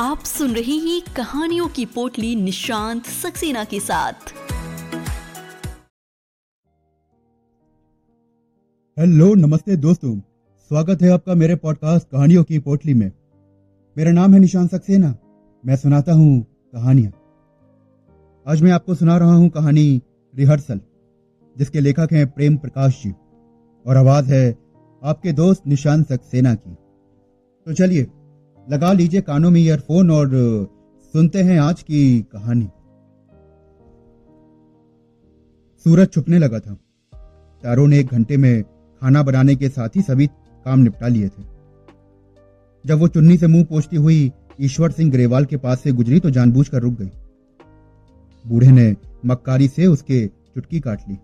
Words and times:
आप 0.00 0.18
सुन 0.18 0.50
रहे 0.50 0.72
हैं 0.72 1.02
कहानियों 1.16 1.68
की 1.68 1.86
पोटली 1.86 2.36
निशांत 2.36 3.04
सक्सेना 3.04 3.64
के 3.64 3.80
साथ। 3.80 4.12
हेलो, 8.98 9.34
नमस्ते 9.34 9.76
दोस्तों। 9.76 10.18
स्वागत 10.68 11.02
है 11.02 11.10
आपका 11.10 11.34
मेरे 11.34 11.56
पॉडकास्ट 11.56 12.08
कहानियों 12.08 12.44
की 12.44 12.58
पोटली 12.58 12.94
में। 12.94 13.12
मेरा 13.98 14.10
नाम 14.10 14.34
है 14.34 14.40
निशांत 14.40 14.70
सक्सेना। 14.70 15.16
मैं 15.66 15.76
सुनाता 15.76 16.12
हूँ 16.12 16.42
कहानियाँ। 16.72 17.12
आज 18.46 18.62
मैं 18.62 18.72
आपको 18.72 18.94
सुना 18.94 19.18
रहा 19.18 19.34
हूँ 19.34 19.48
कहानी 19.48 20.02
रिहर्सल, 20.36 20.80
जिसके 21.58 21.80
लेखक 21.80 22.08
हैं 22.12 22.30
प्रेम 22.30 22.56
प्रकाश 22.56 23.02
जी। 23.02 23.10
और 23.86 23.96
आवाज़ 23.96 24.34
है 24.34 24.58
आपके 25.04 25.32
दोस्त 25.32 25.66
निशांत 25.66 26.08
सक्सेना 26.08 26.54
की। 26.54 26.74
तो 27.66 27.72
चलिए 27.72 28.06
लगा 28.70 28.92
लीजिए 28.92 29.20
कानों 29.20 29.50
में 29.50 29.60
ईयरफोन 29.60 30.10
और 30.10 30.30
सुनते 31.14 31.42
हैं 31.42 31.60
आज 31.60 31.82
की 31.82 32.20
कहानी। 32.22 32.68
सूरज 35.84 36.12
छुपने 36.12 36.38
लगा 36.38 36.58
था। 36.58 36.74
चारों 37.62 37.86
ने 37.88 37.98
एक 37.98 38.06
घंटे 38.06 38.36
में 38.36 38.62
खाना 38.62 39.22
बनाने 39.22 39.56
के 39.56 39.68
साथ 39.68 39.88
ही 39.96 40.02
सभी 40.02 40.26
काम 40.64 40.78
निपटा 40.78 41.08
लिए 41.08 41.28
थे। 41.28 41.42
जब 42.86 42.98
वो 42.98 43.08
चुन्नी 43.08 43.38
से 43.38 43.46
मुँह 43.46 43.64
पोछती 43.64 43.96
हुई 43.96 44.32
ईश्वर 44.60 44.90
सिंह 44.90 45.10
ग्रेवाल 45.12 45.44
के 45.44 45.56
पास 45.56 45.80
से 45.80 45.92
गुजरी 45.92 46.20
तो 46.20 46.30
जानबूझकर 46.30 46.78
रुक 46.78 46.94
गई। 46.94 47.10
बूढ़े 48.46 48.70
ने 48.70 48.96
मक्कारी 49.26 49.68
से 49.68 49.86
उसके 49.86 50.26
चुटकी 50.26 50.80
काट 50.80 51.00
ली 51.08 51.18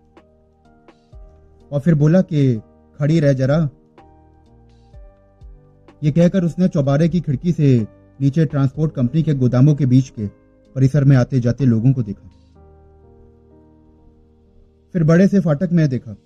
और 1.73 1.81
फिर 1.81 1.95
बोला 1.95 2.21
कि, 2.21 2.61
खड़ी 2.99 3.21
रह 3.21 3.33
जरा 3.33 3.69
ये 6.05 6.13
कहकर 6.13 6.45
उसने 6.45 6.69
चौबारे 6.69 7.09
की 7.09 7.21
खिड़की 7.21 7.53
से 7.53 7.87
नीचे 8.21 8.45
ट्रांसपोर्ट 8.45 8.95
कंपनी 8.95 9.23
के 9.23 9.35
गोदामों 9.35 9.75
के 9.75 9.87
बीच 9.87 10.09
के 10.09 10.27
परिसर 10.75 11.05
में 11.05 11.17
आते 11.17 11.41
जाते 11.41 11.65
लोगों 11.65 11.93
को 11.93 12.03
देखा। 12.03 12.31
फिर 14.93 15.05
बड़े 15.05 15.29
से 15.29 15.41
फाटक 15.41 15.69
में 15.73 15.89
देखा। 15.89 16.17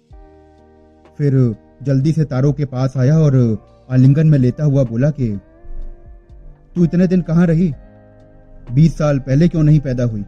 फिर 1.19 1.57
जल्दी 1.83 2.13
से 2.13 2.25
तारों 2.25 2.53
के 2.53 2.65
पास 2.65 2.97
आया 2.97 3.19
और 3.19 3.59
आलिंगन 3.91 4.27
में 4.27 4.39
लेता 4.39 4.65
हुआ 4.65 4.85
बोला 4.85 5.11
कि, 5.11 5.41
तू 6.75 6.85
इतने 6.85 7.07
दिन 7.07 7.23
कहाँ 7.23 7.47
रही? 7.47 7.75
बीस 8.73 8.99
साल 8.99 9.19
पहले 9.19 9.49
क्यों 9.49 9.63
नहीं 9.63 9.81
पैदा 9.81 10.05
हुई? 10.05 10.25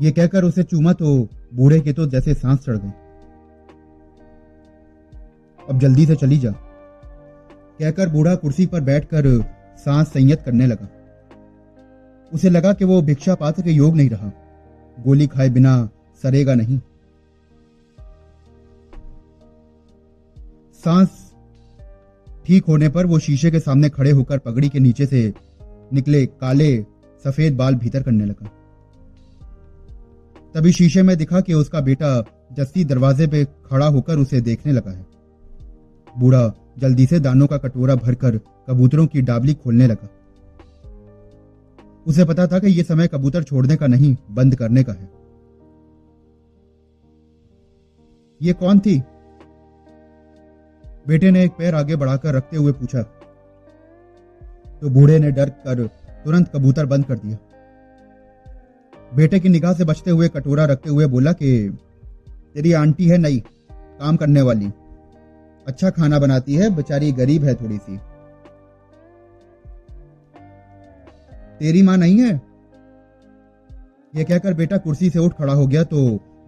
ये 0.00 0.10
कहकर 0.10 0.44
उसे 0.44 0.62
चूमा 0.62 0.92
तो 0.92 1.28
बूढ़े 1.54 1.80
के 1.80 1.92
तो 1.92 2.06
जैसे 2.06 2.34
सांस 2.34 2.58
चढ़ 2.58 2.76
गई 2.76 2.90
अब 5.70 5.78
जल्दी 5.78 6.06
से 6.06 6.16
चली 6.16 6.38
जा। 6.38 6.54
कहकर 7.78 8.08
बूढ़ा 8.08 8.34
कुर्सी 8.34 8.66
पर 8.66 8.80
बैठकर 8.80 9.26
सांस 9.76 10.08
संयत 10.08 10.42
करने 10.42 10.66
लगा। 10.66 10.88
उसे 12.32 12.50
लगा 12.50 12.72
कि 12.72 12.84
वो 12.84 13.02
भिक्षा 13.02 13.34
पात्र 13.34 13.62
के 13.62 13.70
योग 13.70 13.96
नहीं 13.96 14.10
रहा। 14.10 14.32
गोली 14.98 15.26
खाए 15.26 15.48
बिना 15.48 15.88
सरेगा 16.22 16.54
नहीं। 16.54 16.78
सांस 20.84 21.32
ठीक 22.46 22.64
होने 22.64 22.88
पर 22.88 23.06
वो 23.06 23.18
शीशे 23.18 23.50
के 23.50 23.60
सामने 23.60 23.88
खड़े 23.88 24.10
होकर 24.10 24.38
पगड़ी 24.38 24.68
के 24.68 24.78
नीचे 24.78 25.06
से 25.06 25.34
निकले 25.92 26.26
काले, 26.26 26.82
सफ़ेद 27.24 27.56
बाल 27.56 27.74
भीतर 27.74 28.02
करने 28.02 28.24
लगा। 28.24 28.50
तभी 30.54 30.72
शीशे 30.72 31.02
में 31.02 31.16
दिखा 31.16 31.40
कि 31.40 31.54
उसका 31.54 31.80
बेटा 31.80 32.24
जस्सी 32.52 32.84
दरवाजे 32.84 33.26
पे 33.26 33.44
खड़ा 33.44 33.86
होकर 33.86 34.18
उसे 34.18 34.40
देखने 34.40 34.72
लगा 34.72 34.90
है। 34.90 35.06
बूढ़ा 36.18 36.46
जल्दी 36.78 37.06
से 37.06 37.20
दानों 37.20 37.46
का 37.46 37.58
कटोरा 37.58 37.94
भरकर 37.94 38.38
कबूतरों 38.38 39.06
की 39.06 39.22
डाबली 39.22 39.54
खोलने 39.54 39.86
लगा। 39.86 40.08
उसे 42.06 42.24
पता 42.24 42.46
था 42.46 42.58
कि 42.58 42.66
यह 42.66 42.82
समय 42.82 43.08
कबूतर 43.08 43.42
छोड़ने 43.42 43.76
का 43.76 43.86
नहीं, 43.86 44.16
बंद 44.30 44.54
करने 44.54 44.84
का 44.84 44.92
है। 44.92 45.10
ये 48.42 48.52
कौन 48.52 48.78
थी? 48.78 49.02
बेटे 51.08 51.30
ने 51.30 51.44
एक 51.44 51.50
पैर 51.50 51.74
आगे 51.74 51.96
बढ़ाकर 51.96 52.34
रखते 52.34 52.56
हुए 52.56 52.72
पूछा। 52.72 53.02
तो 54.80 54.90
बूढ़े 54.90 55.18
ने 55.18 55.30
डर 55.30 55.48
कर 55.48 55.86
तुरंत 56.24 56.50
कबूतर 56.56 56.86
बंद 56.86 57.04
कर 57.04 57.14
दिया। 57.14 57.38
बेटे 59.14 59.40
की 59.40 59.48
निगाह 59.48 59.72
से 59.72 59.84
बचते 59.84 60.10
हुए 60.10 60.28
कटोरा 60.28 60.64
रखते 60.64 60.90
हुए 60.90 61.06
बोला 61.06 61.32
कि, 61.32 61.78
तेरी 62.54 62.72
आंटी 62.72 63.08
है 63.08 63.18
नई, 63.18 63.42
काम 63.72 64.16
करने 64.16 64.42
वाली। 64.42 64.70
अच्छा 65.68 65.90
खाना 65.90 66.18
बनाती 66.18 66.54
है, 66.54 66.74
बेचारी 66.76 67.10
गरीब 67.12 67.44
है 67.44 67.54
थोड़ी 67.54 67.78
सी 67.78 67.96
तेरी 71.60 71.82
माँ 71.82 71.96
नहीं 71.96 72.18
है? 72.20 72.30
यह 74.14 74.24
कहकर 74.24 74.54
बेटा 74.54 74.76
कुर्सी 74.76 75.10
से 75.10 75.18
उठ 75.18 75.32
खड़ा 75.32 75.52
हो 75.52 75.66
गया 75.66 75.82
तो 75.84 75.98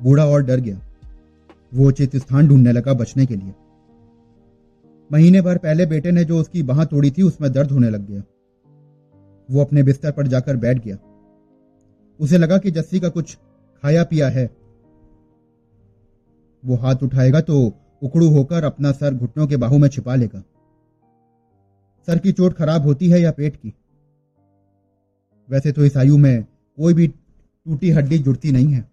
बूढ़ा 0.02 0.24
और 0.24 0.42
डर 0.42 0.60
गया। 0.60 0.80
वो 1.72 1.88
उचित 1.88 2.16
स्थान 2.16 2.48
ढूँढने 2.48 2.72
लगा 2.72 2.92
बचने 2.92 3.26
के 3.26 3.36
लिए। 3.36 3.52
महीने 5.10 5.40
भर 5.40 5.58
पहले 5.58 5.86
बेटे 5.86 6.10
ने 6.10 6.24
जो 6.24 6.38
उसकी 6.38 6.62
बाह 6.62 6.84
तोड़ी 6.84 7.10
थी, 7.10 7.22
उसमें 7.22 7.52
दर्द 7.52 7.70
होने 7.70 7.90
लग 7.90 8.06
गया। 8.06 8.22
वो 9.48 9.60
अपने 9.60 9.82
बिस्तर 9.82 10.12
पर 10.12 10.26
जाकर 10.26 10.56
बैठ 10.56 10.84
गया। 10.84 10.96
उसे 12.20 12.38
लगा 12.38 12.58
कि 12.58 12.70
जस्सी 12.70 13.00
का 13.00 13.08
कुछ 13.08 13.34
खाया 13.82 14.04
पिया 14.04 14.28
है। 14.28 14.50
वो 16.64 16.76
हाथ 16.76 17.02
उठाएगा 17.02 17.40
तो 17.40 17.72
उकड़ू 18.02 18.28
होकर 18.28 18.64
अपना 18.64 18.92
सर 18.92 19.14
घुटनों 19.14 19.46
के 19.46 19.56
बाहू 19.56 19.78
में 19.78 19.88
छिपा 19.88 20.14
लेगा। 20.14 20.42
सर 22.08 22.18
की 22.18 22.32
चोट 22.32 22.54
खराब 22.54 22.82
होती 22.82 23.10
है 23.10 23.20
या 23.20 23.30
पेट 23.30 23.56
की? 23.56 23.74
वैसे 25.48 25.72
तो 25.72 25.84
इस 25.84 25.96
आयु 25.96 26.18
में 26.18 26.44
कोई 26.78 26.94
भी 26.94 27.06
टूटी 27.06 27.90
हड्डी 27.90 28.18
जुड़ती 28.18 28.52
नहीं 28.52 28.72
है। 28.72 28.88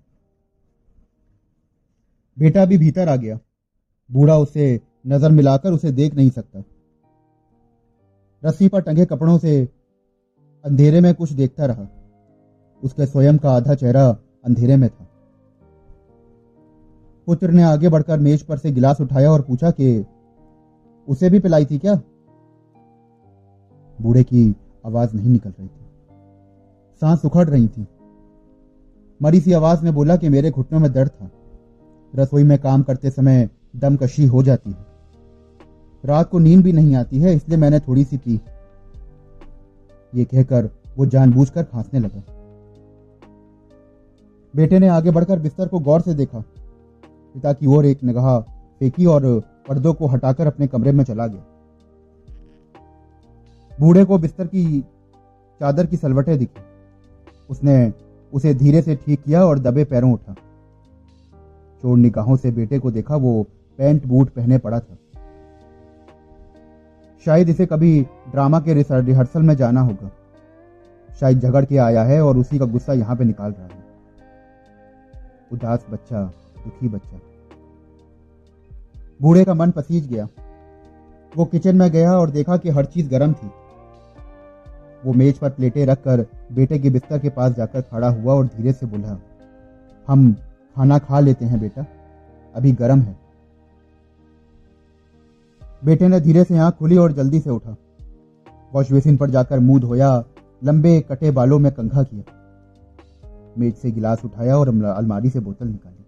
बेटा 2.38 2.66
भी 2.66 2.78
भीतर 2.78 3.10
आ 3.10 3.16
गया। 3.16 3.40
बूढ़ा 4.12 4.38
उसे 4.38 4.82
नज़र 5.08 5.32
मिलाकर 5.32 5.72
उसे 5.72 5.92
देख 5.92 6.16
नहीं 6.16 6.30
सकता। 6.30 6.64
रस्सी 8.44 8.68
पर 8.68 8.82
टंगे 8.82 9.06
कपड़ों 9.06 9.38
से 9.38 9.70
अंधेरे 10.66 11.02
में 11.02 11.14
कुछ 11.14 11.32
देखता 11.32 11.66
रहा। 11.66 11.88
उसके 12.84 13.06
स्वयं 13.06 13.38
का 13.38 13.52
आधा 13.52 13.76
चेहरा 13.76 14.08
अंधेरे 14.46 14.76
में 14.76 14.90
था। 14.90 15.07
पुत्र 17.28 17.52
ने 17.52 17.64
आगे 17.64 17.90
बढ़कर 17.90 18.20
मेज 18.20 18.42
पर 18.42 18.58
से 18.58 18.72
गिलास 18.72 19.02
उठाया 19.02 19.32
और 19.32 19.42
पूछा 19.42 19.72
कि, 19.72 20.06
उसे 21.08 21.30
भी 21.30 21.40
पिलाई 21.40 21.66
थी 21.66 21.78
क्या? 21.78 22.02
बूढ़े 24.02 24.24
की 24.24 24.56
आवाज़ 24.86 25.14
नहीं 25.14 25.30
निकल 25.30 25.50
रही 25.50 25.68
थी। 25.68 25.86
सांस 27.00 27.26
उखड़ 27.26 27.50
रही 27.50 27.68
थी। 27.68 27.88
मरी 29.22 29.42
सी 29.42 29.54
आवाज़ 29.54 29.84
में 29.84 29.94
बोला 29.94 30.16
कि, 30.16 30.30
मेरे 30.30 30.52
घुटनों 30.52 30.80
में 30.80 30.94
दर्द 30.94 31.12
था। 31.12 31.32
रसोई 32.16 32.44
में 32.44 32.60
काम 32.60 32.84
करते 32.84 33.10
समय 33.10 33.50
दमकशी 33.76 34.26
हो 34.26 34.44
जाती 34.44 34.72
है। 34.72 34.86
रात 36.06 36.30
को 36.30 36.40
नींद 36.40 36.64
भी 36.64 36.72
नहीं 36.72 36.96
आती 36.96 37.20
है, 37.20 37.36
इसलिए 37.36 37.58
मैंने 37.58 37.80
थोड़ी 37.80 38.04
सी 38.04 38.18
पी। 38.18 38.42
ये 40.16 40.26
कहकर 40.26 40.70
वो 40.98 41.06
जानबूझकर 41.06 41.64
खांसने 41.64 42.00
लगा। 42.00 42.24
बेटे 44.56 44.80
ने 44.80 44.88
आगे 44.88 45.12
बढ़कर 45.12 45.40
बिस्तर 45.40 45.68
को 45.68 45.80
गौर 45.80 46.02
से 46.02 46.14
देखा। 46.14 46.44
पिता 47.38 47.54
की 47.54 47.66
ओर 47.66 47.86
एक 47.86 48.04
निगाह 48.04 48.40
फेंकी 48.80 49.06
और 49.06 49.44
पर्दों 49.68 49.94
को 49.94 50.08
हटाकर 50.08 50.48
अपने 50.48 50.68
कमरे 50.68 50.92
में 50.92 51.04
चला 51.04 51.28
गया। 51.28 51.42
बूढ़े 53.80 54.06
को 54.06 54.18
बिस्तर 54.18 54.48
की 54.48 54.82
चादर 55.60 55.86
की 55.86 55.98
सलवटें 55.98 56.38
दिखी। 56.38 56.62
उसने 57.50 57.94
उसे 58.34 58.54
धीरे 58.54 58.82
से 58.82 58.96
ठीक 58.96 59.24
किया 59.24 59.46
और 59.46 59.60
दबे 59.60 59.84
पैरों 59.84 60.14
उठा। 60.14 60.34
चोर 61.82 61.98
निगाहों 61.98 62.38
से 62.38 62.52
बेटे 62.52 62.80
को 62.80 62.92
देखा, 62.92 63.16
वो 63.16 63.46
पैंट 63.78 64.06
बूट 64.06 64.30
पहने 64.30 64.58
पड़ा 64.58 64.80
था। 64.80 64.98
शायद 67.26 67.50
इसे 67.50 67.66
कभी 67.66 68.02
ड्रामा 68.02 68.60
के 68.60 68.74
रिहर्सल 68.74 69.42
में 69.42 69.56
जाना 69.56 69.82
होगा। 69.82 70.12
शायद 71.20 71.40
झगड़ 71.40 71.66
के 71.66 71.78
आया 71.78 72.04
है 72.04 72.22
और 72.22 72.38
उसी 72.38 72.60
का 72.60 72.66
गुस्सा 72.66 72.94
यहाँ 72.94 73.16
पे 73.16 73.24
निकाल 73.24 73.52
रहा 73.52 73.66
है। 73.66 73.86
उदास 75.54 75.86
बच्चा, 75.90 76.24
दुखी 76.58 76.88
बच्चा। 76.88 77.20
बूढ़े 79.20 79.44
का 79.46 79.54
मन 79.54 79.72
पसीज 79.72 80.08
गया। 80.08 80.28
वो 81.32 81.46
किचन 81.46 81.76
में 81.76 81.90
गया 81.92 82.12
और 82.12 82.30
देखा 82.30 82.58
कि 82.58 82.70
हर 82.70 82.86
चीज़ 82.86 83.10
गर्म 83.10 83.34
थी। 83.34 83.50
वो 85.04 85.14
मेज 85.14 85.38
पर 85.38 85.50
प्लेटें 85.50 85.86
रखकर 85.86 86.26
बेटे 86.52 86.80
के 86.80 86.90
बिस्तर 86.90 87.20
के 87.20 87.30
पास 87.30 87.54
जाकर 87.54 87.82
खड़ा 87.82 88.10
हुआ 88.10 88.34
और 88.34 88.46
धीरे 88.48 88.74
से 88.74 88.86
बोला, 88.86 89.18
हम 90.08 90.34
खाना 90.76 90.98
खा 91.00 91.20
लेते 91.20 91.46
हैं 91.46 91.60
बेटा, 91.60 91.86
अभी 92.56 92.72
गर्म 92.72 93.02
है। 93.02 93.16
बेटे 95.82 96.08
ने 96.08 96.20
धीरे 96.20 96.44
से 96.44 96.58
आँख 96.58 96.76
खुली 96.76 96.98
और 96.98 97.12
जल्दी 97.12 97.40
से 97.40 97.50
उठा। 97.50 97.76
वॉश 98.72 98.92
बेसिन 98.92 99.18
पर 99.18 99.30
जाकर 99.30 99.60
मुँह 99.60 99.80
धोया, 99.80 100.24
लंबे 100.62 101.00
कटे 101.02 101.32
बालों 101.32 101.60
में 101.60 101.72
कंघा 101.72 102.04
किया। 102.04 102.24
मेज 103.58 103.76
से 103.76 103.92
गिलास 103.92 104.26
उठाया 104.26 104.58
और 104.58 104.68
अलमारी 104.68 105.30
से 105.30 105.40
बोतल 105.40 105.68
निकाली। 105.68 106.06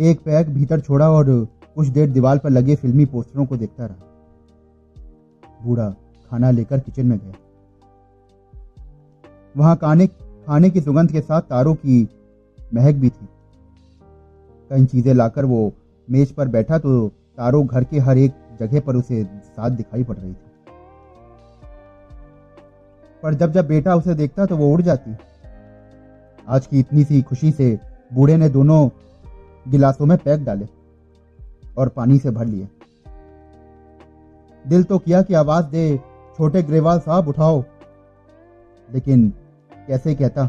एक 0.00 0.20
पैक 0.20 0.48
भीतर 0.48 0.80
छोड़ा 0.80 1.10
और 1.10 1.26
कुछ 1.76 1.88
देर 1.88 2.10
दीवार 2.10 2.38
पर 2.38 2.50
लगे 2.50 2.74
फिल्मी 2.76 3.04
पोस्टरों 3.06 3.44
को 3.46 3.56
देखता 3.56 3.86
रहा। 3.86 3.96
बूढ़ा 5.64 5.88
खाना 6.30 6.50
लेकर 6.50 6.80
किचन 6.80 7.06
में 7.06 7.18
गया। 7.18 7.32
वहाँ 9.54 9.76
खाने 9.76 10.06
खाने 10.06 10.70
की 10.70 10.80
सुगंध 10.80 11.12
के 11.12 11.20
साथ 11.20 11.42
तारों 11.42 11.74
की 11.74 12.02
महक 12.74 12.94
भी 12.94 13.08
थी। 13.10 13.28
कई 14.70 14.84
चीज़ें 14.86 15.12
लाकर 15.14 15.44
वो 15.44 15.72
मेज 16.08 16.32
पर 16.32 16.48
बैठा 16.48 16.78
तो 16.78 17.08
तारों 17.08 17.66
घर 17.66 17.84
के 17.84 17.98
हर 17.98 18.18
एक 18.18 18.34
जगह 18.60 18.80
पर 18.80 18.96
उसे 18.96 19.22
साथ 19.24 19.70
दिखाई 19.70 20.04
पड़ 20.04 20.16
रही 20.16 20.32
थी। 20.32 20.48
पर 23.22 23.34
जब 23.34 23.52
जब 23.52 23.66
बेटा 23.68 23.94
उसे 23.94 24.14
देखता 24.14 24.46
तो 24.46 24.56
वो 24.56 24.72
उड़ 24.72 24.80
जाती। 24.82 25.16
आज 26.48 26.66
की 26.66 26.78
इतनी 26.80 27.04
सी 27.04 27.22
खुशी 27.22 27.50
से 27.52 27.78
बूढ़े 28.14 28.36
ने 28.36 28.48
दोनों 28.48 28.88
गिलासों 29.68 30.06
में 30.06 30.18
पैक 30.18 30.44
डाले 30.44 30.66
और 31.78 31.88
पानी 31.88 32.18
से 32.18 32.30
भर 32.30 32.44
लिए। 32.46 32.68
दिल 34.66 34.82
तो 34.82 34.98
किया 34.98 35.22
कि 35.22 35.34
आवाज़ 35.34 35.66
दे, 35.66 36.00
छोटे 36.36 36.62
ग्रेवाल 36.62 37.00
साहब 37.00 37.28
उठाओ। 37.28 37.64
लेकिन 38.94 39.32
कैसे 39.86 40.14
कहता, 40.14 40.48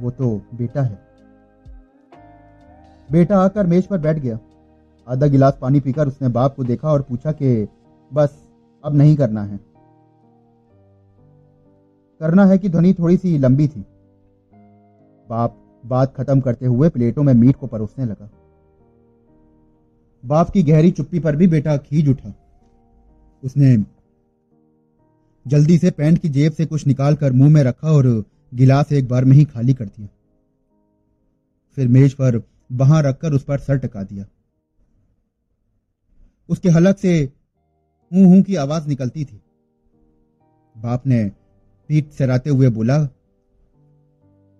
वो 0.00 0.10
तो 0.10 0.42
बेटा 0.54 0.82
है। 0.82 0.98
बेटा 3.12 3.38
आकर 3.38 3.66
मेज 3.66 3.86
पर 3.86 3.98
बैठ 3.98 4.18
गया। 4.18 4.38
आधा 5.08 5.26
गिलास 5.26 5.58
पानी 5.60 5.80
पीकर 5.80 6.08
उसने 6.08 6.28
बाप 6.28 6.56
को 6.56 6.64
देखा 6.64 6.92
और 6.92 7.02
पूछा 7.02 7.32
कि, 7.32 7.68
बस, 8.12 8.48
अब 8.84 8.94
नहीं 8.94 9.16
करना 9.16 9.44
है। 9.44 9.60
करना 12.20 12.46
है 12.46 12.58
कि 12.58 12.68
ध्वनि 12.68 12.94
थोड़ी 12.98 13.16
सी 13.16 13.38
लंबी 13.38 13.68
थी। 13.68 13.86
बाप 15.28 15.56
बात 15.84 16.14
खत्म 16.16 16.40
करते 16.40 16.66
हुए 16.66 16.88
प्लेटों 16.88 17.22
में 17.22 17.32
मीट 17.34 17.56
को 17.56 17.66
परोसने 17.66 18.04
लगा। 18.04 18.30
बाप 20.24 20.50
की 20.50 20.62
गहरी 20.62 20.90
चुप्पी 20.90 21.18
पर 21.18 21.36
भी 21.36 21.46
बेटा 21.46 21.76
खींच 21.76 22.08
उठा। 22.08 22.34
उसने 23.42 23.76
जल्दी 25.46 25.78
से 25.78 25.90
पैंट 25.90 26.18
की 26.18 26.28
जेब 26.28 26.52
से 26.52 26.66
कुछ 26.66 26.86
निकालकर 26.86 27.32
मुँह 27.32 27.50
में 27.50 27.62
रखा 27.62 27.92
और 27.92 28.24
गिलास 28.54 28.92
एक 28.92 29.08
बार 29.08 29.24
में 29.24 29.32
ही 29.32 29.44
खाली 29.44 29.74
कर 29.74 29.84
दिया। 29.84 30.08
फिर 31.76 31.88
मेज 31.88 32.14
पर 32.14 32.42
वहाँ 32.72 33.02
रखकर 33.02 33.32
उस 33.32 33.44
पर 33.44 33.58
सर 33.58 33.78
टका 33.78 34.02
दिया। 34.02 34.24
उसके 36.48 36.68
हलक 36.68 36.98
से 36.98 37.20
हूँ 38.12 38.24
हूँ 38.24 38.42
की 38.42 38.56
आवाज़ 38.56 38.88
निकलती 38.88 39.24
थी। 39.24 39.40
बाप 40.76 41.06
ने 41.06 41.24
पीठ 41.88 42.10
सराते 42.10 42.50
हुए 42.50 42.68
बोला 42.68 42.98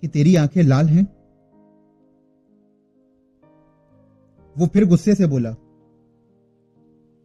कि 0.03 0.09
तेरी 0.09 0.37
आँखें 0.37 0.63
लाल 0.63 0.89
हैं? 0.89 1.05
वो 4.59 4.67
फिर 4.67 4.85
गुस्से 4.85 5.15
से 5.15 5.27
बोला, 5.27 5.53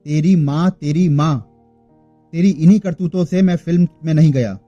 तेरी 0.05 0.35
माँ 0.35 0.71
तेरी 0.71 1.09
माँ, 1.09 1.39
तेरी 2.33 2.49
इन्हीं 2.49 2.79
करतूतों 2.79 3.25
से 3.25 3.41
मैं 3.41 3.55
फ़िल्म 3.55 3.87
में 4.03 4.13
नहीं 4.13 4.31
गया। 4.31 4.59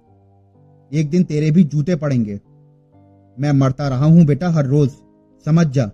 एक 0.94 1.10
दिन 1.10 1.24
तेरे 1.24 1.52
भी 1.52 1.64
जूते 1.64 1.96
पड़ेंगे। 1.96 2.40
मैं 3.40 3.52
मरता 3.52 3.88
रहा 3.88 4.06
हूँ 4.06 4.26
बेटा 4.26 4.50
हर 4.50 4.66
रोज। 4.66 4.90
समझ 5.46 5.68
जा। 5.68 5.86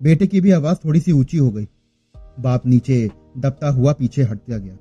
बेटे 0.00 0.26
की 0.26 0.40
भी 0.40 0.50
आवाज़ 0.50 0.78
थोड़ी 0.84 1.00
सी 1.00 1.12
ऊँची 1.12 1.36
हो 1.36 1.50
गई। 1.50 1.68
बाप 2.40 2.66
नीचे 2.66 3.10
दबता 3.38 3.68
हुआ 3.68 3.92
पीछे 3.92 4.22
हटता 4.22 4.56
गया। 4.56 4.74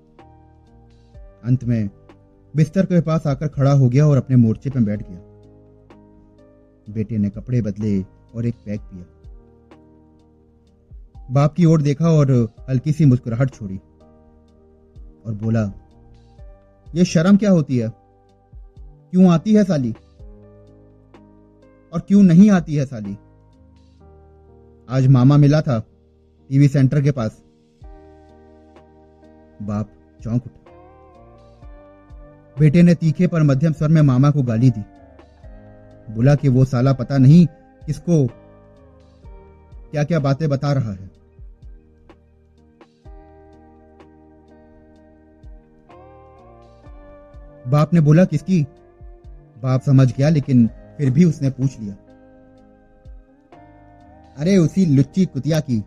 अंत 1.43 1.63
में 1.63 1.89
बिस्तर 2.55 2.85
के 2.85 3.01
पास 3.01 3.27
आकर 3.27 3.47
खड़ा 3.47 3.71
हो 3.71 3.89
गया 3.89 4.07
और 4.07 4.17
अपने 4.17 4.35
मोर्चे 4.35 4.69
पर 4.69 4.79
बैठ 4.79 5.03
गया। 5.09 5.19
बेटे 6.93 7.17
ने 7.17 7.29
कपड़े 7.29 7.61
बदले 7.61 8.05
और 8.35 8.45
एक 8.45 8.55
पैक 8.55 8.81
पिया। 8.81 9.05
बाप 11.31 11.53
की 11.53 11.65
ओर 11.65 11.81
देखा 11.81 12.09
और 12.09 12.49
हल्की 12.69 12.91
सी 12.91 13.05
मुस्कुराहट 13.05 13.53
छोड़ी 13.53 13.77
और 15.25 15.33
बोला, 15.33 15.73
ये 16.95 17.05
शर्म 17.05 17.37
क्या 17.37 17.51
होती 17.51 17.77
है? 17.77 17.91
क्यों 19.11 19.31
आती 19.31 19.53
है 19.53 19.63
साली? 19.63 19.91
और 21.93 21.99
क्यों 21.99 22.23
नहीं 22.23 22.51
आती 22.51 22.75
है 22.75 22.85
साली? 22.85 23.17
आज 24.89 25.07
मामा 25.07 25.37
मिला 25.37 25.61
था 25.61 25.79
टीवी 26.49 26.67
सेंटर 26.67 27.01
के 27.01 27.11
पास। 27.11 27.43
बाप 29.61 29.91
चौंक 30.23 30.45
उठा। 30.45 30.60
बेटे 32.61 32.81
ने 32.83 32.95
तीखे 32.95 33.27
पर 33.27 33.43
मध्यम 33.43 33.73
स्वर 33.73 33.89
में 33.89 34.01
मामा 34.01 34.31
को 34.31 34.43
गाली 34.43 34.69
दी। 34.69 34.81
बोला 36.13 36.35
कि 36.35 36.49
वो 36.49 36.65
साला 36.65 36.93
पता 36.93 37.17
नहीं 37.17 37.45
किसको 37.85 38.27
क्या 39.91 40.03
क्या 40.03 40.19
बातें 40.19 40.49
बता 40.49 40.73
रहा 40.73 40.91
है। 40.91 41.11
बाप 47.67 47.93
ने 47.93 48.01
बोला 48.01 48.25
किसकी? 48.25 48.61
बाप 49.63 49.81
समझ 49.81 50.17
गया 50.17 50.29
लेकिन 50.29 50.67
फिर 50.97 51.09
भी 51.09 51.25
उसने 51.25 51.49
पूछ 51.49 51.79
लिया। 51.79 51.95
अरे 54.37 54.57
उसी 54.57 54.85
लुच्ची 54.85 55.25
कुतिया 55.25 55.59
की, 55.59 55.83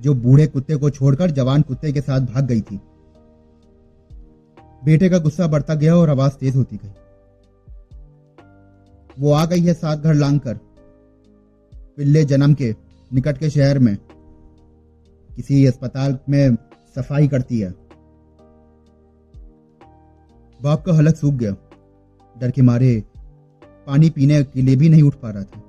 जो 0.00 0.14
बूढ़े 0.14 0.46
कुत्ते 0.46 0.76
को 0.76 0.90
छोड़कर 0.90 1.30
जवान 1.30 1.62
कुत्ते 1.62 1.92
के 1.92 2.00
साथ 2.00 2.20
भाग 2.20 2.46
गई 2.46 2.60
थी। 2.60 2.80
बेटे 4.84 5.08
का 5.08 5.18
गुस्सा 5.18 5.46
बढ़ता 5.46 5.74
गया 5.74 5.96
और 5.96 6.10
आवाज़ 6.10 6.32
तेज 6.32 6.56
होती 6.56 6.76
गई। 6.76 6.92
वो 9.18 9.32
आ 9.32 9.44
गई 9.46 9.60
है 9.60 9.74
सात 9.74 9.98
घर 9.98 10.14
लांग 10.14 10.40
कर 10.40 10.54
पिल्ले 11.96 12.24
जन्म 12.24 12.54
के 12.54 12.74
निकट 13.12 13.38
के 13.38 13.50
शहर 13.50 13.78
में। 13.78 13.96
किसी 15.36 15.66
अस्पताल 15.66 16.18
में 16.28 16.56
सफ़ाई 16.96 17.28
करती 17.28 17.60
है। 17.60 17.70
बाप 20.62 20.82
का 20.82 20.92
हलक 20.92 21.16
सूख 21.16 21.34
गया। 21.34 21.56
डर 22.36 22.50
के 22.50 22.62
मारे 22.62 23.02
पानी 23.86 24.10
पीने 24.10 24.42
के 24.42 24.62
लिए 24.62 24.76
भी 24.76 24.88
नहीं 24.88 25.02
उठ 25.02 25.14
पा 25.14 25.30
रहा 25.30 25.42
था। 25.42 25.62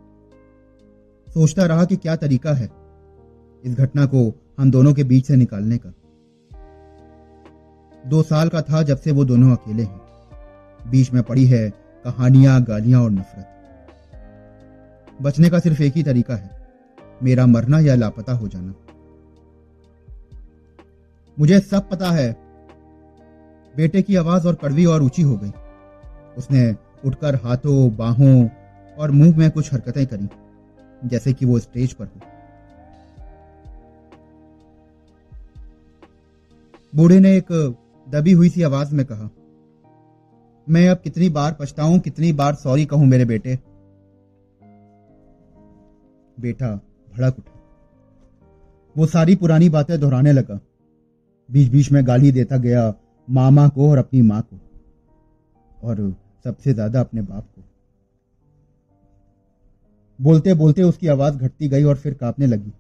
सोचता 1.28 1.66
रहा 1.66 1.86
कि 1.86 1.96
क्या 1.96 2.16
तरीका 2.16 2.54
है 2.54 2.70
इस 3.64 3.76
घटना 3.76 4.06
को 4.06 4.34
हम 4.60 4.72
दोनों 4.72 4.94
के 4.94 5.04
बीच 5.04 5.26
से 5.26 5.36
निकालने 5.36 5.78
का। 5.78 5.94
दो 8.06 8.24
साल 8.24 8.50
का 8.50 8.62
था 8.62 8.84
जब 8.84 8.98
से 8.98 9.12
वो 9.12 9.26
दोनों 9.26 9.52
अकेले 9.52 9.84
हैं। 9.84 10.02
बीच 10.92 11.12
में 11.12 11.24
पड़ी 11.24 11.46
है 11.46 11.70
कहानियाँ, 12.06 12.64
गालियाँ 12.64 13.02
और 13.04 13.12
नफरत। 13.12 13.52
बचने 15.22 15.50
का 15.50 15.60
सिर्फ़ 15.60 15.82
एक 15.84 15.94
ही 15.94 16.04
तरीका 16.04 16.36
है, 16.36 16.68
मेरा 17.24 17.46
मरना 17.46 17.80
या 17.80 17.96
लापता 17.96 18.34
हो 18.34 18.48
जाना। 18.48 18.74
मुझे 21.40 21.60
सब 21.60 21.90
पता 21.90 22.12
है, 22.12 22.32
बेटे 23.76 24.02
की 24.02 24.16
आवाज़ 24.16 24.48
और 24.48 24.56
कड़वी 24.56 24.86
और 24.86 25.04
ऊँची 25.04 25.22
हो 25.22 25.38
गई। 25.38 25.52
उसने 26.38 26.76
उठकर 27.06 27.36
हाथों, 27.36 27.96
बाहों 27.96 28.48
और 28.98 29.12
मुँह 29.12 29.38
में 29.38 29.52
कुछ 29.52 29.74
हरकतें 29.74 30.06
करी, 30.08 30.28
जैसे 31.06 31.34
कि 31.34 31.46
वो 31.46 31.60
स्टेज 31.60 31.94
पर 31.94 32.06
हो। 32.06 32.22
बूढ़े 36.96 37.20
ने 37.20 37.36
एक 37.38 37.78
दबी 38.08 38.32
हुई 38.32 38.50
सी 38.50 38.64
आवाज़ 38.64 38.94
में 38.96 39.06
कहा, 39.06 39.30
मैं 40.68 40.88
अब 40.90 40.98
कितनी 40.98 41.30
बार 41.30 41.56
पछताऊं, 41.60 42.00
कितनी 42.00 42.32
बार 42.34 42.56
सॉरी 42.56 42.86
कहूँ 42.86 43.08
मेरे 43.08 43.26
बेटे? 43.26 43.58
बेटा 46.38 46.70
भड़क 47.08 47.38
उठा। 47.40 47.52
वो 48.96 49.06
सारी 49.06 49.36
पुरानी 49.36 49.70
बातें 49.70 50.00
दोहराने 50.00 50.32
लगा। 50.32 50.60
बीच 51.50 51.70
बीच 51.72 51.92
में 51.92 52.06
गाली 52.08 52.32
देता 52.32 52.58
गया 52.58 52.94
मामा 53.28 53.68
को 53.68 53.90
और 53.92 53.98
अपनी 53.98 54.22
माँ 54.22 54.42
को, 54.44 54.60
और 55.70 56.14
सबसे 56.46 56.74
ज़्यादा 56.74 57.00
अपने 57.00 57.22
बाप 57.22 57.44
को। 57.46 57.64
बोलते 60.20 60.54
बोलते 60.54 60.84
उसकी 60.84 61.08
आवाज़ 61.08 61.38
घटती 61.38 61.68
गई 61.68 61.84
और 61.84 61.96
फिर 61.96 62.14
कांपने 62.14 62.48
लगी। 62.48 62.72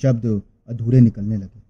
शब्द 0.00 0.42
अधूरे 0.68 1.00
निकलने 1.00 1.36
लगे। 1.36 1.60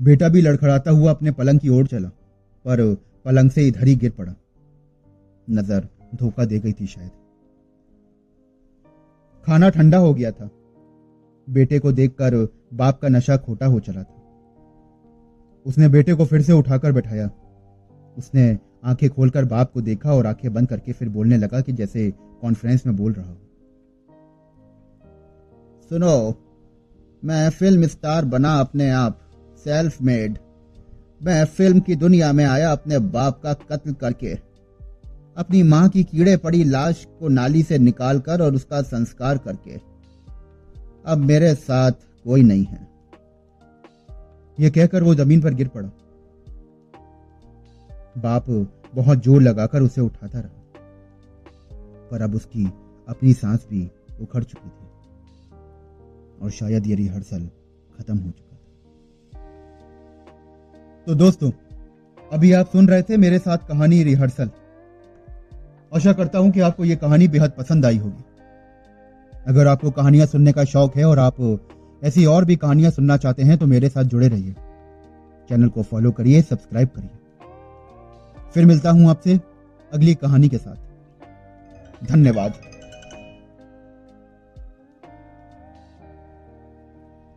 बेटा 0.00 0.28
भी 0.28 0.40
लड़खड़ाता 0.40 0.90
हुआ 0.90 1.10
अपने 1.10 1.30
पलंग 1.30 1.60
की 1.60 1.68
ओर 1.68 1.86
चला, 1.86 2.08
पर 2.64 2.94
पलंग 3.24 3.50
से 3.50 3.66
इधर 3.68 3.86
ही 3.86 3.94
गिर 3.94 4.10
पड़ा। 4.10 4.34
नज़र 5.50 5.88
धोखा 6.14 6.44
दे 6.44 6.58
गई 6.58 6.72
थी 6.72 6.86
शायद। 6.86 7.10
खाना 9.46 9.68
ठंडा 9.68 9.98
हो 9.98 10.14
गया 10.14 10.30
था। 10.30 10.50
बेटे 11.48 11.78
को 11.78 11.92
देखकर 11.92 12.36
बाप 12.74 13.00
का 13.00 13.08
नशा 13.08 13.36
खोटा 13.36 13.66
हो 13.66 13.80
चला 13.80 14.02
था। 14.02 14.14
उसने 15.66 15.88
बेटे 15.88 16.14
को 16.14 16.24
फिर 16.24 16.42
से 16.42 16.52
उठाकर 16.52 16.92
बैठाया। 16.92 17.30
उसने 18.18 18.58
आँखें 18.84 19.08
खोलकर 19.10 19.44
बाप 19.44 19.72
को 19.72 19.80
देखा 19.80 20.12
और 20.12 20.26
आँखें 20.26 20.52
बंद 20.54 20.68
करके 20.68 20.92
फिर 20.92 21.08
बोलने 21.08 21.36
लगा 21.36 21.60
कि 21.60 21.72
जैसे 21.72 22.10
कॉन्फ्रेंस 22.42 22.86
में 22.86 22.96
बोल 22.96 23.12
रहा 23.12 23.26
हो। 23.26 23.36
सुनो, 25.90 26.34
मैं 27.24 27.50
फ़िल्म 27.50 27.86
स्टार 27.86 28.24
बना 28.24 28.54
अपने 28.60 28.90
आप 28.90 29.20
सेल्फ 29.64 30.02
मेड 30.02 30.38
मैं 31.22 31.44
फ़िल्म 31.44 31.80
की 31.80 31.94
दुनिया 31.96 32.32
में 32.32 32.44
आया 32.44 32.70
अपने 32.72 32.98
बाप 32.98 33.40
का 33.42 33.52
कत्ल 33.52 33.92
करके। 33.92 34.32
अपनी 35.36 35.62
माँ 35.62 35.88
की 35.88 36.04
कीड़े 36.04 36.36
पड़ी 36.36 36.62
लाश 36.64 37.06
को 37.20 37.28
नाली 37.28 37.62
से 37.62 37.78
निकालकर 37.78 38.42
और 38.42 38.54
उसका 38.54 38.82
संस्कार 38.82 39.38
करके। 39.38 39.76
अब 41.04 41.18
मेरे 41.18 41.54
साथ 41.54 41.92
कोई 42.24 42.42
नहीं 42.42 42.64
है। 42.64 42.86
यह 44.58 44.70
कहकर 44.70 45.02
वो 45.02 45.14
ज़मीन 45.14 45.40
पर 45.40 45.54
गिर 45.54 45.68
पड़ा। 45.68 45.88
बाप 48.18 48.46
बहुत 48.94 49.22
ज़ोर 49.24 49.42
लगाकर 49.42 49.82
उसे 49.82 50.00
उठाता 50.00 50.40
रहा। 50.40 50.50
पर 52.10 52.22
अब 52.22 52.34
उसकी 52.34 52.64
अपनी 53.08 53.32
सांस 53.32 53.66
भी 53.70 53.88
उखड़ 54.20 54.44
चुकी 54.44 54.68
थी। 54.68 54.86
और 56.42 56.50
शायद 56.50 56.86
ये 56.86 56.94
रिहर्सल 56.94 57.48
खत्म 57.98 58.16
हो 58.18 58.30
चुका 58.30 58.47
तो 61.08 61.14
दोस्तों, 61.14 61.50
अभी 62.32 62.52
आप 62.52 62.66
सुन 62.66 62.88
रहे 62.88 63.02
थे 63.02 63.16
मेरे 63.16 63.38
साथ 63.38 63.58
कहानी 63.58 64.02
रिहर्सल। 64.04 64.50
आशा 65.94 66.12
करता 66.12 66.38
हूँ 66.38 66.50
कि 66.52 66.60
आपको 66.60 66.84
यह 66.84 66.96
कहानी 66.96 67.28
बेहद 67.28 67.50
पसंद 67.50 67.86
आई 67.86 67.98
होगी। 67.98 68.24
अगर 69.46 69.66
आपको 69.66 69.90
कहानियाँ 69.90 70.26
सुनने 70.26 70.52
का 70.52 70.64
शौक 70.64 70.96
है 70.96 71.04
और 71.04 71.18
आप 71.18 71.36
ऐसी 72.02 72.24
और 72.24 72.44
भी 72.44 72.56
कहानियाँ 72.56 72.90
सुनना 72.90 73.16
चाहते 73.16 73.42
हैं 73.42 73.58
तो 73.58 73.66
मेरे 73.66 73.88
साथ 73.88 74.04
जुड़े 74.04 74.28
रहिए। 74.28 74.52
चैनल 75.50 75.68
को 75.68 75.82
फॉलो 75.82 76.12
करिए, 76.12 76.42
सब्सक्राइब 76.42 76.88
करिए। 76.88 77.10
फिर 78.54 78.66
मिलता 78.66 78.90
हूँ 78.90 79.10
आपसे 79.10 79.40
अगली 79.92 80.14
कहानी 80.14 80.48
के 80.48 80.58
साथ। 80.58 82.06
धन्यवाद। 82.06 82.60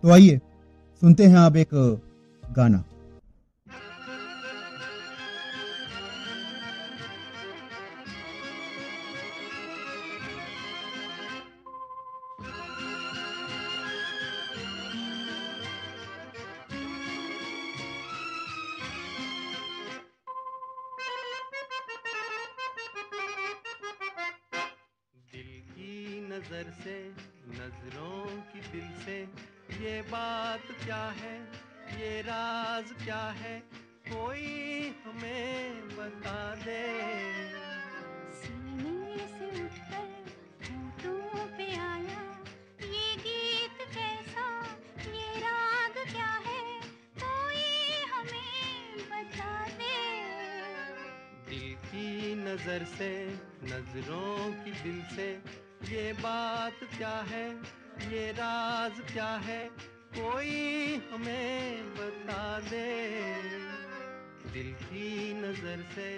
तो 0.03 0.11
आइए, 0.11 0.39
सुनते 1.01 1.25
हैं 1.25 1.37
आप 1.37 1.55
एक 1.55 1.99
गाना। 2.43 2.83
नज़र 26.41 26.69
से 26.73 26.93
नज़रों 27.49 28.25
की 28.51 28.59
दिल 28.71 28.87
से 29.01 29.17
ये 29.81 30.01
बात 30.09 30.71
क्या 30.83 31.03
है 31.17 31.35
ये 31.99 32.21
राज 32.21 32.93
क्या 33.03 33.21
है 33.41 33.53
कोई 34.07 34.89
हमें 35.03 35.87
बता 35.89 36.39
दे। 36.63 36.81
सीने 38.39 39.27
से 39.35 39.49
उठकर 39.65 40.09
होठों 40.65 41.45
पे 41.57 41.69
आया 41.77 42.23
ये 42.87 43.05
गीत 43.21 43.85
कैसा 43.93 44.49
ये 45.13 45.39
राग 45.45 46.03
क्या 46.11 46.33
है 46.49 46.59
कोई 47.23 47.65
हमें 48.13 49.07
बता 49.13 49.55
दे। 49.79 49.95
दिल 51.49 51.73
की 51.87 52.35
नज़र 52.43 52.85
से 52.97 53.11
नज़रों 53.73 54.53
की 54.63 54.71
दिल 54.83 55.03
से 55.15 55.29
ये 55.89 56.13
बात 56.13 56.79
क्या 56.97 57.25
है? 57.29 57.49
ये 58.11 58.31
राज 58.31 58.91
क्या 59.13 59.29
है? 59.29 59.69
कोई 60.19 60.49
हमें 61.11 61.83
बता 61.93 62.59
दे। 62.59 63.43
दिल 64.53 64.73
की 64.73 65.33
नज़र 65.33 65.85
से। 65.95 66.11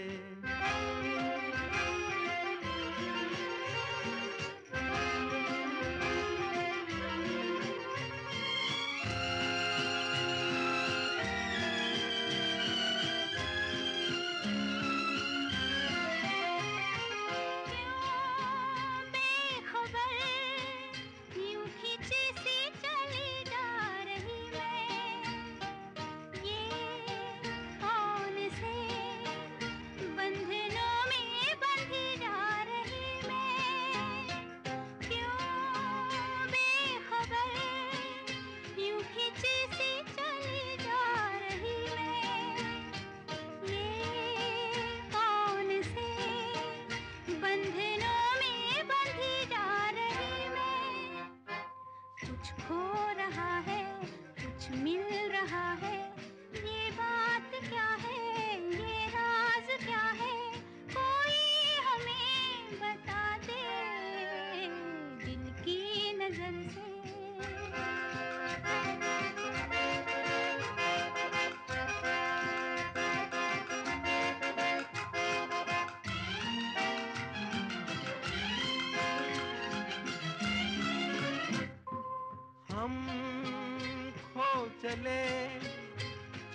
चले। 84.84 85.24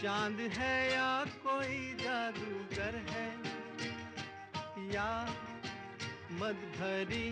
चाँद 0.00 0.40
है 0.54 0.74
या 0.92 1.12
कोई 1.44 1.78
जादूगर 2.00 2.96
है, 3.06 3.28
या 4.92 5.12
मद 6.32 6.60
भरी 6.74 7.30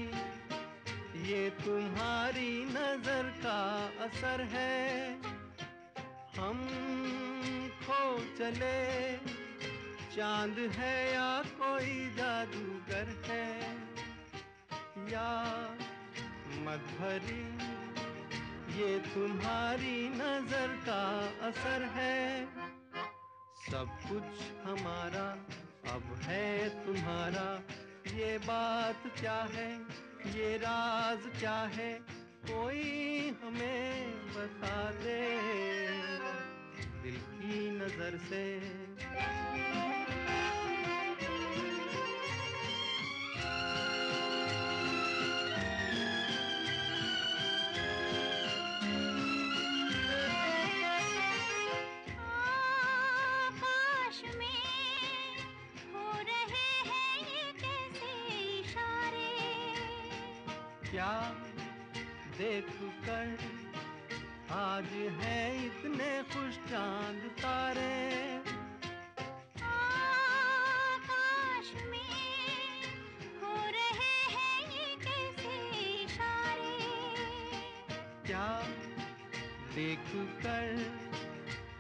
ये 1.29 1.43
तुम्हारी 1.61 2.49
नज़र 2.65 3.29
का 3.45 3.61
असर 4.05 4.43
है। 4.53 5.21
हम 6.39 6.65
खो 7.85 8.03
चले। 8.39 8.81
चाँद 10.17 10.59
है 10.77 10.97
या 11.13 11.31
कोई 11.61 11.95
जादूगर 12.17 13.17
है, 13.27 13.47
या 15.13 15.31
मद 16.65 16.95
भरी 16.99 17.45
ये 18.77 18.99
तुम्हारी 18.99 20.09
नज़र 20.09 20.73
का 20.89 21.03
असर 21.47 21.83
है। 21.83 22.47
सब 23.71 23.99
कुछ 24.09 24.43
हमारा, 24.65 25.25
अब 25.95 26.03
है 26.23 26.69
तुम्हारा। 26.87 27.63
ये 28.17 28.39
बात 28.39 29.03
क्या 29.21 29.49
है? 29.55 29.71
ये 30.35 30.57
राज 30.57 31.19
क्या 31.39 31.57
है? 31.75 31.93
कोई 32.51 32.83
हमें 33.45 34.13
बता 34.29 34.91
दे। 34.91 35.21
दिल 37.03 37.17
की 37.17 37.71
नज़र 37.71 38.19
से। 38.19 38.45
क्या 61.07 61.31
देख 62.39 62.67
कर? 63.07 63.39
आज 64.51 64.89
है 65.21 65.67
इतने 65.67 66.23
खुश 66.23 66.57
चाँद 66.57 67.31
तारे। 67.39 68.37
आकाश 69.63 71.85
में 71.85 72.13
हो 73.43 73.71
रहे 73.71 74.17
हैं 74.35 74.73
ये 74.73 74.97
कैसे 74.97 75.55
इशारे? 76.05 76.79
क्या 78.27 78.63
देख 79.75 80.07
कर? 80.43 80.67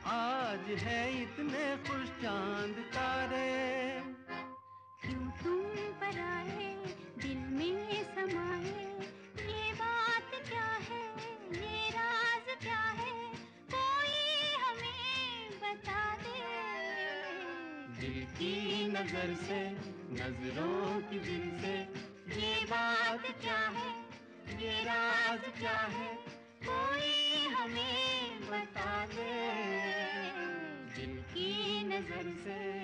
आज 0.07 0.59
है 0.59 1.23
इतने 1.23 1.77
खुश 1.77 2.09
चाँद 2.09 2.71
तारे। 2.71 3.96
दिल 18.07 18.25
की 18.25 18.87
नज़र 18.87 19.35
से, 19.35 19.71
नज़रों 20.13 21.01
की 21.01 21.19
दिल 21.19 21.59
से। 21.61 21.73
ये 22.41 22.65
बात 22.65 23.23
क्या 23.41 23.59
है? 23.59 23.91
ये 24.63 24.85
राज 24.85 25.41
क्या 25.59 25.79
है? 25.79 26.15
कोई 26.69 27.49
हमें 27.55 28.41
बता 28.41 29.07
दे 29.07 29.35
दिल 30.97 31.17
की 31.17 31.85
नज़र 31.85 32.35
से 32.45 32.76